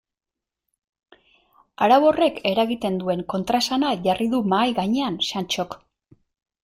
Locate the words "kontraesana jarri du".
3.35-4.41